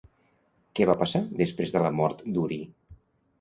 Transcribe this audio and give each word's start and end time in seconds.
Què 0.79 0.87
va 0.89 0.95
passar 1.01 1.21
després 1.41 1.75
de 1.77 1.83
la 1.85 1.93
mort 1.99 2.25
d'Urie? 2.39 2.67